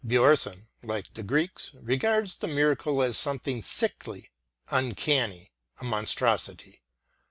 [0.01, 4.31] '* Bjornson, like the Greeks, regards the miracle as something sickly,
[4.71, 6.81] uncanny ŌĆö a monstrosity.